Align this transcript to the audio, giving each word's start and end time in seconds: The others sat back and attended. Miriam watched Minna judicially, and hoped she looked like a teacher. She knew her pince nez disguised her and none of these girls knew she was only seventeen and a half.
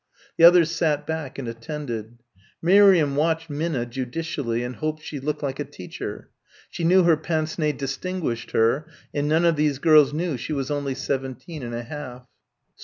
The 0.35 0.45
others 0.45 0.71
sat 0.71 1.05
back 1.05 1.37
and 1.37 1.47
attended. 1.47 2.17
Miriam 2.59 3.15
watched 3.15 3.51
Minna 3.51 3.85
judicially, 3.85 4.63
and 4.63 4.77
hoped 4.77 5.03
she 5.03 5.19
looked 5.19 5.43
like 5.43 5.59
a 5.59 5.63
teacher. 5.63 6.31
She 6.71 6.83
knew 6.83 7.03
her 7.03 7.15
pince 7.15 7.59
nez 7.59 7.73
disguised 7.77 8.49
her 8.49 8.87
and 9.13 9.27
none 9.27 9.45
of 9.45 9.57
these 9.57 9.77
girls 9.77 10.11
knew 10.11 10.37
she 10.37 10.53
was 10.53 10.71
only 10.71 10.95
seventeen 10.95 11.61
and 11.61 11.75
a 11.75 11.83
half. 11.83 12.25